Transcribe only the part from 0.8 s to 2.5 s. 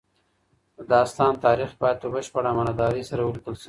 داستان تاریخ باید په بشپړ